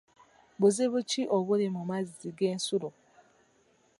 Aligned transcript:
Buzibu 0.59 0.99
ki 1.09 1.21
obuli 1.37 1.67
mu 1.75 1.81
mazzi 1.89 2.29
g'ensulo? 2.37 2.89